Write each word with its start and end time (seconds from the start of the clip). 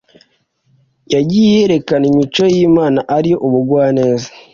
Yagiye 1.13 1.53
yarekana 1.61 2.05
imico 2.11 2.43
y’Imana 2.53 2.99
ari 3.15 3.27
yo: 3.33 3.37
ubugwaneza, 3.47 4.29